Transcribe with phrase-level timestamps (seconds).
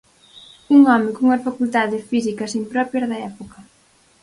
[0.75, 3.59] Un home cunhas facultades físicas impropias da época.